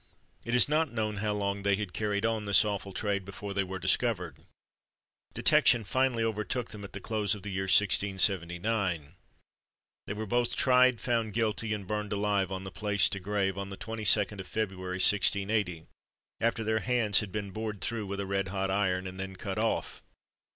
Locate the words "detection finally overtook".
5.35-6.69